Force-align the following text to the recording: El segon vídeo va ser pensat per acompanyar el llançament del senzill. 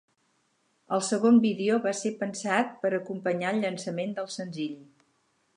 El 0.97 1.03
segon 1.07 1.37
vídeo 1.43 1.77
va 1.83 1.93
ser 1.99 2.13
pensat 2.23 2.73
per 2.87 2.93
acompanyar 3.01 3.55
el 3.57 3.63
llançament 3.67 4.21
del 4.21 4.33
senzill. 4.41 4.77